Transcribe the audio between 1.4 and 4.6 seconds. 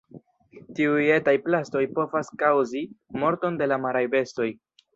plastoj povas kaŭzi morton de la maraj bestoj.